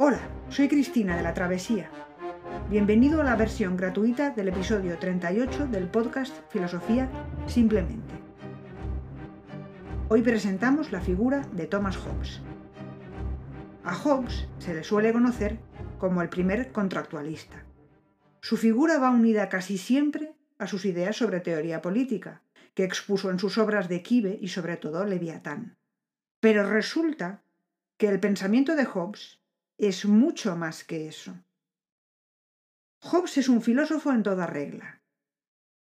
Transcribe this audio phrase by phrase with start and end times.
[0.00, 1.90] Hola, soy Cristina de la Travesía.
[2.70, 7.10] Bienvenido a la versión gratuita del episodio 38 del podcast Filosofía
[7.48, 8.14] Simplemente.
[10.08, 12.40] Hoy presentamos la figura de Thomas Hobbes.
[13.82, 15.58] A Hobbes se le suele conocer
[15.98, 17.64] como el primer contractualista.
[18.40, 22.42] Su figura va unida casi siempre a sus ideas sobre teoría política,
[22.74, 25.76] que expuso en sus obras de Quive y sobre todo Leviatán.
[26.38, 27.42] Pero resulta
[27.96, 29.38] que el pensamiento de Hobbes
[29.78, 31.34] es mucho más que eso.
[33.00, 35.00] Hobbes es un filósofo en toda regla.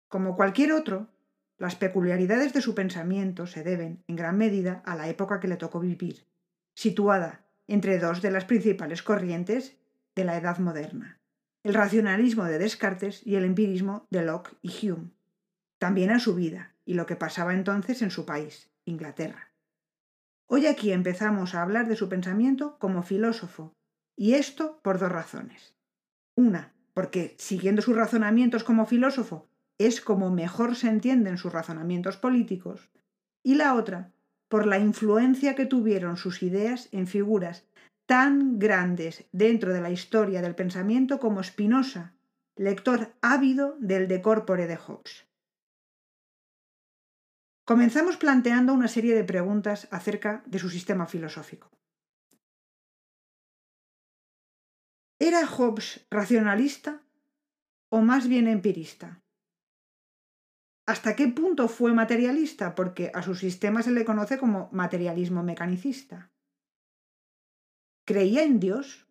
[0.08, 1.08] Como cualquier otro,
[1.56, 5.56] las peculiaridades de su pensamiento se deben, en gran medida, a la época que le
[5.56, 6.26] tocó vivir,
[6.74, 9.76] situada entre dos de las principales corrientes
[10.14, 11.18] de la Edad moderna,
[11.62, 15.10] el racionalismo de Descartes y el empirismo de Locke y Hume,
[15.78, 19.50] también a su vida y lo que pasaba entonces en su país, Inglaterra.
[20.46, 23.75] Hoy aquí empezamos a hablar de su pensamiento como filósofo,
[24.16, 25.74] y esto por dos razones.
[26.34, 29.46] Una, porque siguiendo sus razonamientos como filósofo
[29.78, 32.90] es como mejor se entienden sus razonamientos políticos,
[33.42, 34.12] y la otra,
[34.48, 37.66] por la influencia que tuvieron sus ideas en figuras
[38.06, 42.14] tan grandes dentro de la historia del pensamiento como Spinoza,
[42.56, 45.26] lector ávido del De Corpore de Hobbes.
[47.64, 51.75] Comenzamos planteando una serie de preguntas acerca de su sistema filosófico.
[55.28, 57.02] ¿Era Hobbes racionalista
[57.88, 59.24] o más bien empirista?
[60.86, 62.76] ¿Hasta qué punto fue materialista?
[62.76, 66.30] Porque a su sistema se le conoce como materialismo mecanicista.
[68.04, 69.08] ¿Creía en Dios?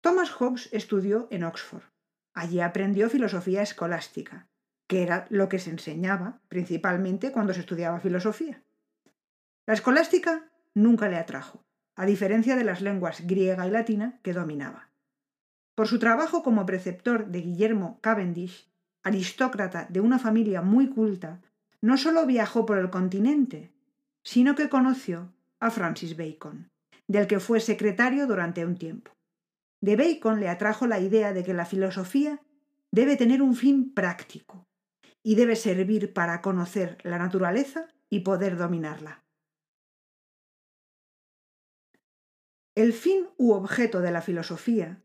[0.00, 1.84] Thomas Hobbes estudió en Oxford.
[2.32, 4.48] Allí aprendió filosofía escolástica
[4.86, 8.64] que era lo que se enseñaba principalmente cuando se estudiaba filosofía.
[9.66, 11.67] La escolástica nunca le atrajo,
[11.98, 14.88] a diferencia de las lenguas griega y latina que dominaba.
[15.74, 18.70] Por su trabajo como preceptor de Guillermo Cavendish,
[19.02, 21.40] aristócrata de una familia muy culta,
[21.80, 23.72] no solo viajó por el continente,
[24.22, 26.70] sino que conoció a Francis Bacon,
[27.08, 29.10] del que fue secretario durante un tiempo.
[29.80, 32.40] De Bacon le atrajo la idea de que la filosofía
[32.92, 34.68] debe tener un fin práctico,
[35.24, 39.24] y debe servir para conocer la naturaleza y poder dominarla.
[42.78, 45.02] El fin u objeto de la filosofía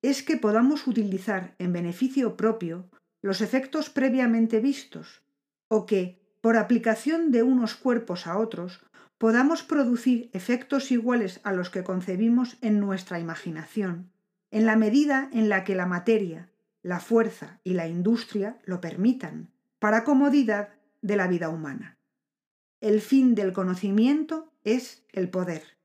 [0.00, 2.88] es que podamos utilizar en beneficio propio
[3.20, 5.22] los efectos previamente vistos,
[5.66, 8.80] o que, por aplicación de unos cuerpos a otros,
[9.18, 14.12] podamos producir efectos iguales a los que concebimos en nuestra imaginación,
[14.52, 16.52] en la medida en la que la materia,
[16.84, 19.50] la fuerza y la industria lo permitan,
[19.80, 20.68] para comodidad
[21.02, 21.98] de la vida humana.
[22.80, 25.75] El fin del conocimiento es el poder,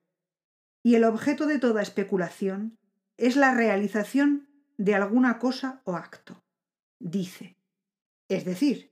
[0.84, 2.78] y el objeto de toda especulación
[3.18, 6.44] es la realización de alguna cosa o acto,
[7.00, 7.58] dice.
[8.28, 8.92] Es decir,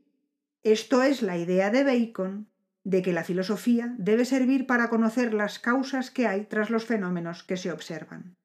[0.64, 2.50] esto es la idea de Bacon
[2.84, 7.44] de que la filosofía debe servir para conocer las causas que hay tras los fenómenos
[7.44, 8.36] que se observan.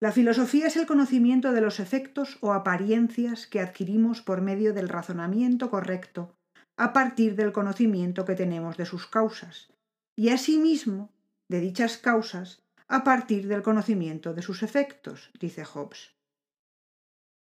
[0.00, 4.88] La filosofía es el conocimiento de los efectos o apariencias que adquirimos por medio del
[4.88, 6.34] razonamiento correcto
[6.76, 9.70] a partir del conocimiento que tenemos de sus causas,
[10.16, 11.12] y asimismo
[11.50, 16.14] de dichas causas a partir del conocimiento de sus efectos, dice Hobbes.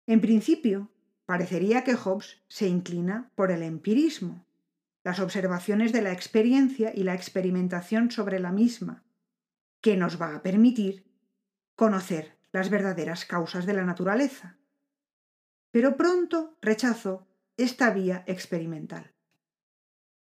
[0.09, 0.91] En principio,
[1.25, 4.45] parecería que Hobbes se inclina por el empirismo,
[5.05, 9.05] las observaciones de la experiencia y la experimentación sobre la misma,
[9.81, 11.05] que nos va a permitir
[11.77, 14.59] conocer las verdaderas causas de la naturaleza.
[15.71, 19.15] Pero pronto rechazó esta vía experimental.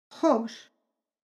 [0.07, 0.71] Hobbes,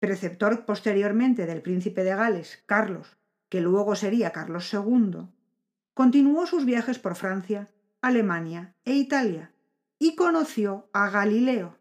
[0.00, 3.18] preceptor posteriormente del príncipe de Gales, Carlos,
[3.50, 5.28] que luego sería Carlos II,
[5.94, 9.52] continuó sus viajes por Francia, Alemania e Italia
[9.98, 11.76] y conoció a Galileo.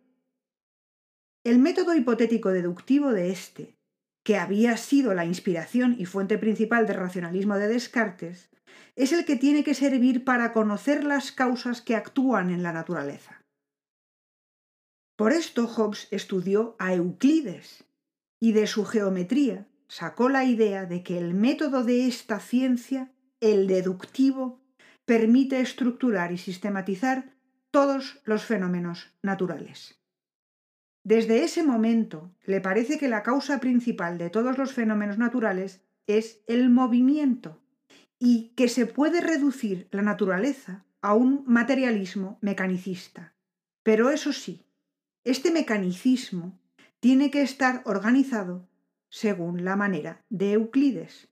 [1.46, 3.78] El método hipotético deductivo de éste,
[4.24, 8.50] que había sido la inspiración y fuente principal del racionalismo de Descartes,
[8.98, 13.42] es el que tiene que servir para conocer las causas que actúan en la naturaleza.
[15.16, 17.86] Por esto Hobbes estudió a Euclides
[18.40, 23.68] y de su geometría sacó la idea de que el método de esta ciencia, el
[23.68, 24.62] deductivo,
[25.06, 27.34] permite estructurar y sistematizar
[27.72, 30.00] todos los fenómenos naturales.
[31.04, 36.42] Desde ese momento le parece que la causa principal de todos los fenómenos naturales es
[36.48, 37.60] el movimiento,
[38.20, 43.34] y que se puede reducir la naturaleza a un materialismo mecanicista.
[43.82, 44.66] Pero eso sí,
[45.24, 46.59] este mecanicismo
[47.00, 48.68] tiene que estar organizado
[49.10, 51.30] según la manera de Euclides.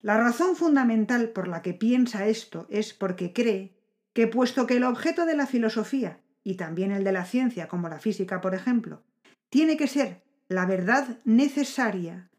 [0.00, 3.76] La razón fundamental por la que piensa esto es porque cree
[4.12, 7.88] que puesto que el objeto de la filosofía, y también el de la ciencia, como
[7.88, 9.04] la física, por ejemplo,
[9.48, 12.30] tiene que ser la verdad necesaria,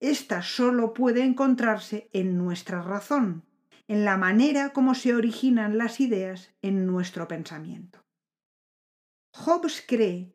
[0.00, 3.44] ésta sólo puede encontrarse en nuestra razón,
[3.86, 8.04] en la manera como se originan las ideas en nuestro pensamiento.
[9.32, 10.33] Hobbes cree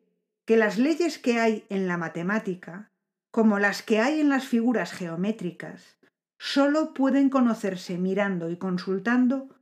[0.50, 2.90] que las leyes que hay en la matemática,
[3.30, 5.96] como las que hay en las figuras geométricas,
[6.40, 9.56] sólo pueden conocerse mirando y consultando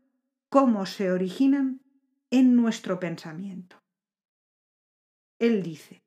[0.48, 1.82] cómo se originan
[2.30, 3.76] en nuestro pensamiento.
[5.38, 6.00] Él dice,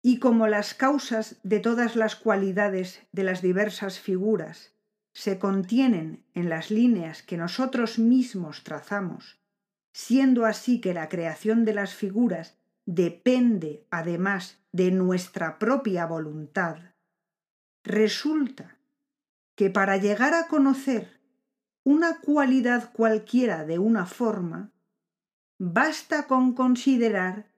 [0.00, 4.74] y como las causas de todas las cualidades de las diversas figuras
[5.12, 9.42] se contienen en las líneas que nosotros mismos trazamos,
[9.92, 16.78] siendo así que la creación de las figuras depende además de nuestra propia voluntad,
[17.84, 18.78] resulta
[19.54, 21.20] que para llegar a conocer
[21.84, 24.72] una cualidad cualquiera de una forma,
[25.58, 27.52] basta con considerar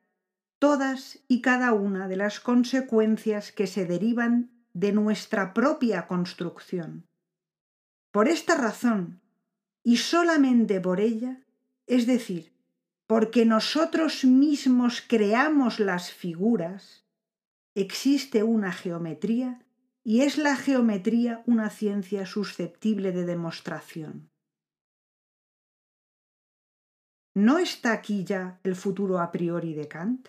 [0.58, 7.06] todas y cada una de las consecuencias que se derivan de nuestra propia construcción.
[8.10, 9.20] Por esta razón,
[9.82, 11.44] y solamente por ella,
[11.86, 12.53] es decir,
[13.06, 17.06] porque nosotros mismos creamos las figuras,
[17.74, 19.64] existe una geometría
[20.02, 24.30] y es la geometría una ciencia susceptible de demostración.
[27.34, 30.28] ¿No está aquí ya el futuro a priori de Kant?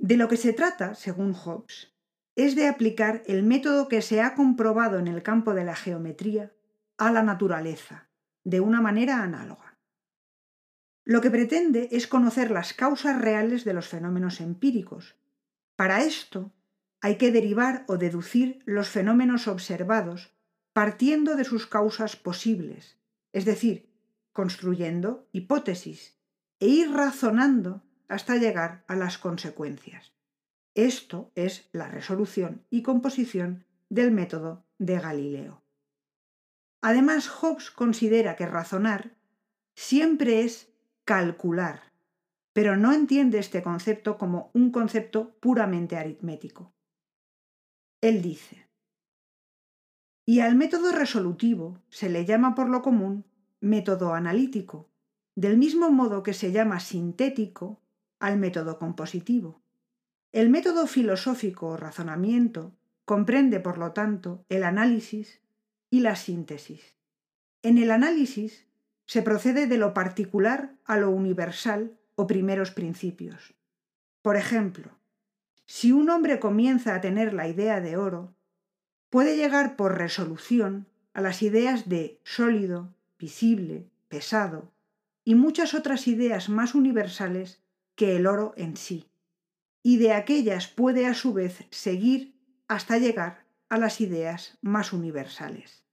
[0.00, 1.94] De lo que se trata, según Hobbes,
[2.34, 6.52] es de aplicar el método que se ha comprobado en el campo de la geometría
[6.96, 8.07] a la naturaleza,
[8.48, 9.76] de una manera análoga.
[11.04, 15.16] Lo que pretende es conocer las causas reales de los fenómenos empíricos,
[15.76, 16.50] para esto
[17.02, 20.34] hay que derivar o deducir los fenómenos observados
[20.72, 22.96] partiendo de sus causas posibles,
[23.32, 23.90] es decir,
[24.32, 26.16] construyendo hipótesis
[26.58, 30.12] e ir razonando hasta llegar a las consecuencias.
[30.74, 35.67] Esto es la resolución y composición del método de Galileo.
[36.80, 39.16] Además, Hobbes considera que razonar
[39.74, 40.72] siempre es
[41.04, 41.92] calcular,
[42.52, 46.74] pero no entiende este concepto como un concepto puramente aritmético.
[48.00, 48.68] Él dice,
[50.24, 53.24] y al método resolutivo se le llama por lo común
[53.60, 54.90] método analítico,
[55.34, 57.80] del mismo modo que se llama sintético
[58.20, 59.62] al método compositivo.
[60.32, 65.40] El método filosófico o razonamiento comprende, por lo tanto, el análisis
[65.90, 66.94] y la síntesis.
[67.62, 68.66] En el análisis
[69.06, 73.54] se procede de lo particular a lo universal o primeros principios.
[74.22, 74.90] Por ejemplo,
[75.66, 78.34] si un hombre comienza a tener la idea de oro,
[79.10, 84.72] puede llegar por resolución a las ideas de sólido, visible, pesado
[85.24, 87.60] y muchas otras ideas más universales
[87.94, 89.08] que el oro en sí,
[89.82, 92.34] y de aquellas puede a su vez seguir
[92.68, 95.84] hasta llegar a las ideas más universales.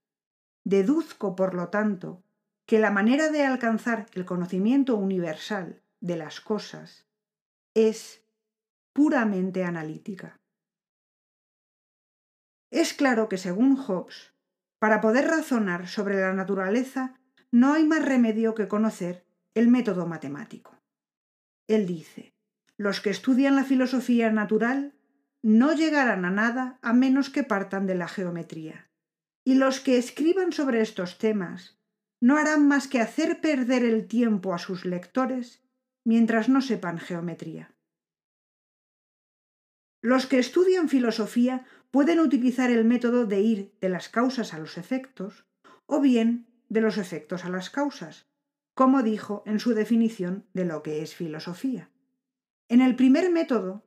[0.63, 2.23] Deduzco, por lo tanto,
[2.65, 7.05] que la manera de alcanzar el conocimiento universal de las cosas
[7.73, 8.23] es
[8.93, 10.39] puramente analítica.
[12.71, 14.33] Es claro que, según Hobbes,
[14.79, 17.19] para poder razonar sobre la naturaleza
[17.51, 20.75] no hay más remedio que conocer el método matemático.
[21.67, 22.33] Él dice,
[22.77, 24.94] los que estudian la filosofía natural
[25.45, 28.89] no llegarán a nada a menos que partan de la geometría.
[29.43, 31.77] Y los que escriban sobre estos temas
[32.19, 35.61] no harán más que hacer perder el tiempo a sus lectores
[36.03, 37.75] mientras no sepan geometría.
[40.01, 44.79] Los que estudian filosofía pueden utilizar el método de ir de las causas a los
[44.79, 45.45] efectos
[45.85, 48.25] o bien de los efectos a las causas,
[48.73, 51.91] como dijo en su definición de lo que es filosofía.
[52.67, 53.84] En el primer método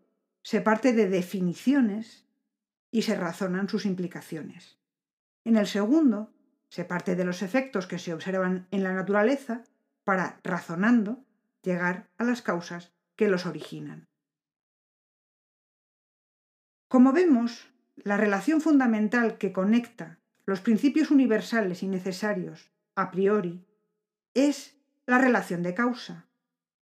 [0.49, 2.25] se parte de definiciones
[2.91, 4.79] y se razonan sus implicaciones.
[5.45, 6.33] En el segundo
[6.71, 9.63] se parte de los efectos que se observan en la naturaleza
[10.05, 11.23] para, razonando,
[11.61, 14.09] llegar a las causas que los originan.
[16.89, 23.67] Como vemos, la relación fundamental que conecta los principios universales y necesarios a priori
[24.33, 26.27] es la relación de causa.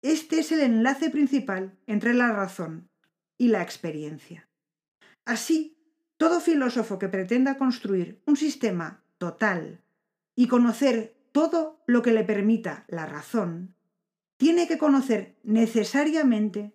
[0.03, 2.91] Este es el enlace principal entre la razón
[3.37, 4.49] y la experiencia.
[5.25, 5.77] Así,
[6.17, 9.81] todo filósofo que pretenda construir un sistema total
[10.35, 13.75] y conocer todo lo que le permita la razón,
[14.37, 16.73] tiene que conocer necesariamente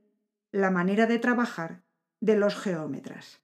[0.50, 1.82] la manera de trabajar
[2.20, 3.40] de los geómetras.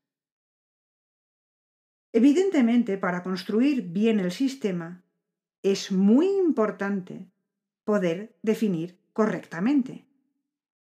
[2.12, 5.02] Evidentemente, para construir bien el sistema,
[5.62, 7.26] es muy importante
[7.84, 10.06] poder definir correctamente.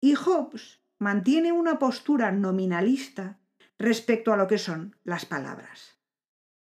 [0.01, 3.39] Y Hobbes mantiene una postura nominalista
[3.79, 5.99] respecto a lo que son las palabras.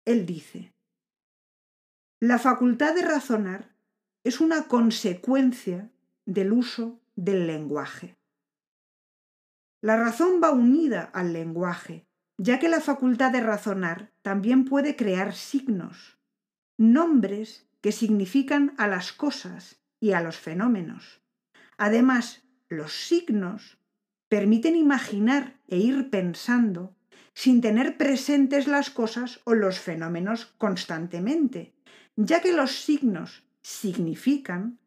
[0.05, 0.73] Él dice,
[2.19, 3.75] la facultad de razonar
[4.23, 5.91] es una consecuencia
[6.25, 8.17] del uso del lenguaje.
[9.81, 15.35] La razón va unida al lenguaje, ya que la facultad de razonar también puede crear
[15.35, 16.17] signos,
[16.77, 21.21] nombres que significan a las cosas y a los fenómenos.
[21.77, 23.77] Además, los signos
[24.33, 26.95] permiten imaginar e ir pensando
[27.35, 31.75] sin tener presentes las cosas o los fenómenos constantemente,
[32.15, 34.79] ya que los signos significan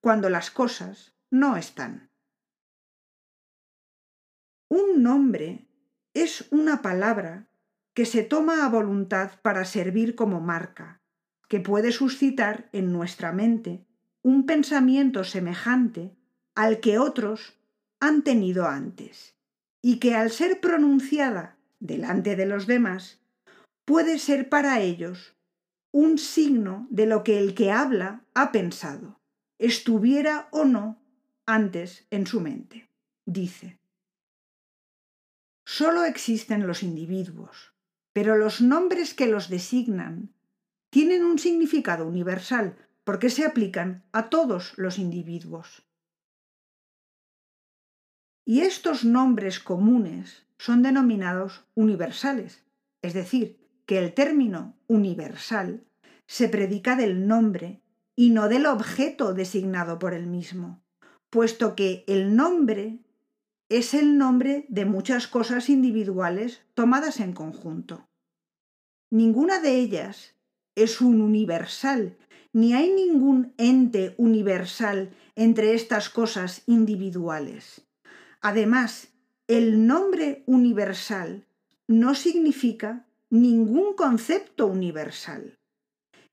[0.00, 2.08] cuando las cosas no están.
[4.70, 5.68] Un nombre
[6.14, 7.50] es una palabra
[7.92, 11.02] que se toma a voluntad para servir como marca,
[11.48, 13.84] que puede suscitar en nuestra mente
[14.22, 16.16] un pensamiento semejante
[16.54, 17.58] al que otros
[18.04, 19.34] han tenido antes,
[19.82, 23.18] y que al ser pronunciada delante de los demás,
[23.86, 25.34] puede ser para ellos
[25.90, 29.20] un signo de lo que el que habla ha pensado,
[29.58, 31.00] estuviera o no
[31.46, 32.88] antes en su mente.
[33.24, 33.78] Dice,
[35.64, 37.72] solo existen los individuos,
[38.12, 40.30] pero los nombres que los designan
[40.90, 45.86] tienen un significado universal porque se aplican a todos los individuos.
[48.44, 52.62] Y estos nombres comunes son denominados universales,
[53.02, 55.84] es decir, que el término universal
[56.26, 57.82] se predica del nombre
[58.16, 60.82] y no del objeto designado por el mismo,
[61.30, 63.00] puesto que el nombre
[63.68, 68.08] es el nombre de muchas cosas individuales tomadas en conjunto.
[69.10, 70.34] Ninguna de ellas
[70.74, 72.16] es un universal,
[72.52, 77.86] ni hay ningún ente universal entre estas cosas individuales.
[78.44, 79.08] Además,
[79.48, 81.46] el nombre universal
[81.88, 85.56] no significa ningún concepto universal.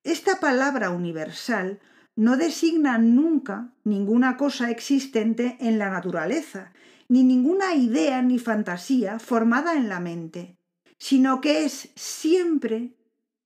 [0.04, 1.80] Esta palabra universal
[2.18, 6.74] no designa nunca ninguna cosa existente en la naturaleza,
[7.08, 10.58] ni ninguna idea ni fantasía formada en la mente,
[10.98, 12.94] sino que es siempre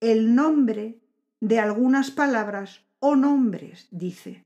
[0.02, 1.00] el nombre
[1.40, 4.44] de algunas palabras o nombres, dice.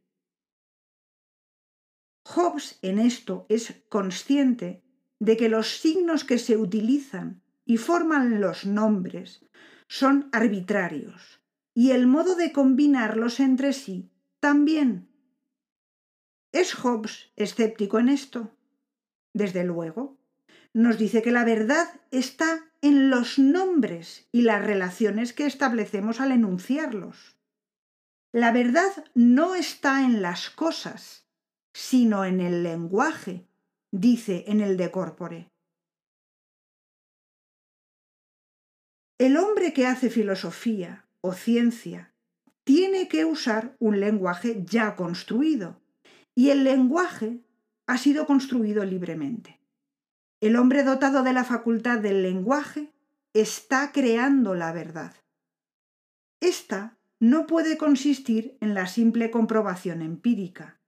[2.36, 4.84] Hobbes en esto es consciente
[5.20, 9.46] de que los signos que se utilizan y forman los nombres
[9.88, 11.42] son arbitrarios
[11.74, 15.10] y el modo de combinarlos entre sí también.
[16.52, 18.56] ¿Es Hobbes escéptico en esto?
[19.34, 20.18] desde luego,
[20.74, 26.32] nos dice que la verdad está en los nombres y las relaciones que establecemos al
[26.32, 27.38] enunciarlos.
[28.32, 31.29] La verdad no está en las cosas,
[31.74, 33.46] sino en el lenguaje,
[33.92, 35.50] dice en el de Corpore.
[39.18, 42.14] El hombre que hace filosofía o ciencia
[42.64, 45.82] tiene que usar un lenguaje ya construido,
[46.36, 47.42] y el lenguaje
[47.88, 49.60] ha sido construido libremente.
[50.40, 52.94] El hombre dotado de la facultad del lenguaje
[53.34, 55.16] está creando la verdad.
[56.40, 60.79] Esta no puede consistir en la simple comprobación empírica.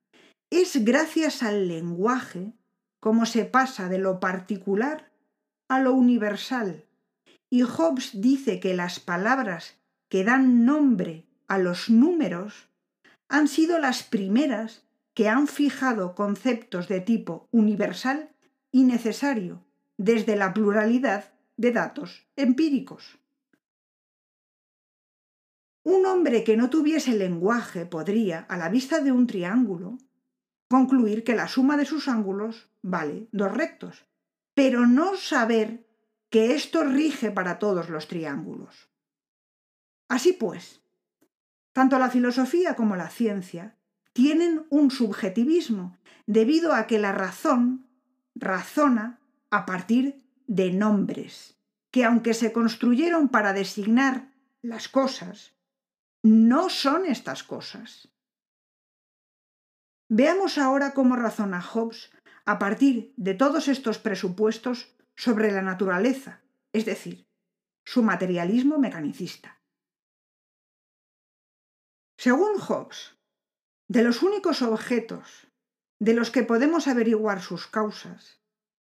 [0.52, 2.52] Es gracias al lenguaje
[3.00, 5.10] como se pasa de lo particular
[5.70, 6.84] a lo universal.
[7.50, 9.78] Y Hobbes dice que las palabras
[10.10, 12.68] que dan nombre a los números
[13.30, 18.36] han sido las primeras que han fijado conceptos de tipo universal
[18.74, 19.64] y necesario
[19.98, 23.20] desde la pluralidad de datos empíricos.
[25.84, 29.98] Un hombre que no tuviese lenguaje podría, a la vista de un triángulo,
[30.72, 34.06] concluir que la suma de sus ángulos vale dos rectos,
[34.56, 35.86] pero no saber
[36.32, 38.90] que esto rige para todos los triángulos.
[40.08, 40.82] Así pues,
[41.74, 43.78] tanto la filosofía como la ciencia
[44.14, 47.88] tienen un subjetivismo, debido a que la razón
[48.36, 51.58] razona a partir de nombres,
[51.92, 55.54] que aunque se construyeron para designar las cosas,
[56.24, 58.10] no son estas cosas.
[60.14, 62.12] Veamos ahora cómo razona Hobbes
[62.44, 66.42] a partir de todos estos presupuestos sobre la naturaleza,
[66.74, 67.30] es decir,
[67.86, 69.62] su materialismo mecanicista.
[72.18, 73.16] Según Hobbes,
[73.88, 75.48] de los únicos objetos
[75.98, 78.42] de los que podemos averiguar sus causas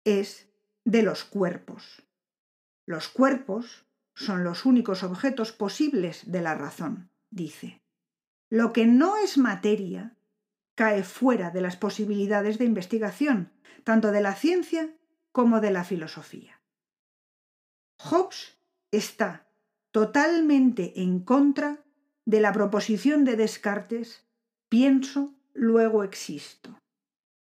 [0.03, 0.49] es
[0.83, 2.03] de los cuerpos.
[2.85, 7.81] Los cuerpos son los únicos objetos posibles de la razón, dice.
[8.49, 10.17] Lo que no es materia
[10.75, 13.51] cae fuera de las posibilidades de investigación,
[13.83, 14.95] tanto de la ciencia
[15.31, 16.61] como de la filosofía.
[17.99, 18.57] Hobbes
[18.91, 19.47] está
[19.91, 21.83] totalmente en contra
[22.25, 24.25] de la proposición de Descartes
[24.69, 26.79] pienso, luego existo,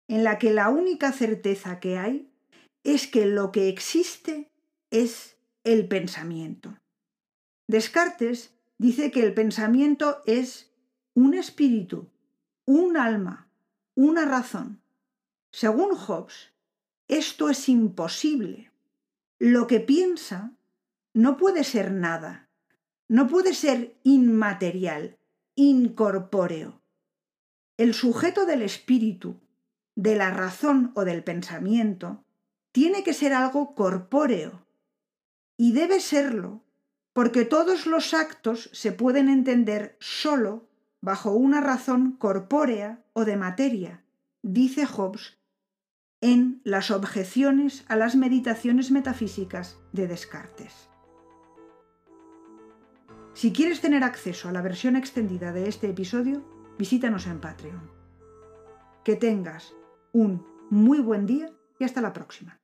[0.08, 2.30] en la que la única certeza que hay
[2.84, 4.50] es que lo que existe
[4.90, 6.78] es el pensamiento.
[7.68, 10.74] Descartes dice que el pensamiento es
[11.14, 12.10] un espíritu,
[12.64, 13.48] un alma,
[13.94, 14.80] una razón.
[15.50, 16.52] Según Hobbes,
[17.08, 18.70] esto es imposible.
[19.38, 20.52] Lo que piensa
[21.14, 22.48] no puede ser nada,
[23.08, 25.18] no puede ser inmaterial,
[25.54, 26.80] incorpóreo.
[27.76, 29.40] El sujeto del espíritu,
[29.94, 32.24] de la razón o del pensamiento,
[32.70, 34.64] tiene que ser algo corpóreo,
[35.58, 36.62] y debe serlo,
[37.12, 40.66] porque todos los actos se pueden entender sólo
[41.02, 44.04] bajo una razón corpórea o de materia,
[44.42, 45.38] dice Hobbes
[46.22, 50.88] en las objeciones a las meditaciones metafísicas de Descartes.
[53.34, 56.44] Si quieres tener acceso a la versión extendida de este episodio,
[56.78, 57.90] visítanos en Patreon.
[59.04, 59.74] Que tengas
[60.12, 62.61] un muy buen día y hasta la próxima.